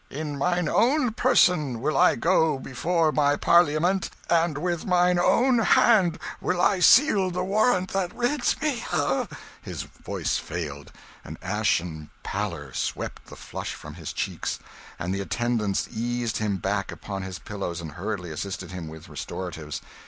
[0.09, 6.17] In mine own person will I go before my Parliament, and with mine own hand
[6.41, 9.29] will I seal the warrant that rids me of"
[9.61, 10.91] His voice failed;
[11.23, 14.57] an ashen pallor swept the flush from his cheeks;
[14.97, 19.81] and the attendants eased him back upon his pillows, and hurriedly assisted him with restoratives.